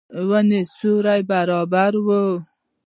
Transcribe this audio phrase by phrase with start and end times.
[0.29, 2.23] ونې سیوری برابروي.